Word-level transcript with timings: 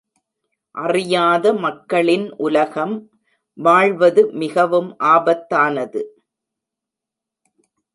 அறியாத 0.75 1.53
மக்களின் 1.53 2.25
உலகம் 2.37 2.95
வாழ்வது 3.57 4.31
மிகவும் 4.33 4.97
ஆபத்தானது. 4.99 6.03